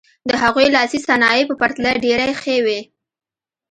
د 0.29 0.31
هغوی 0.41 0.67
لاسي 0.75 0.99
صنایع 1.07 1.43
په 1.49 1.55
پرتله 1.61 1.91
ډېرې 2.05 2.29
ښې 2.41 2.57
وې. 2.65 2.79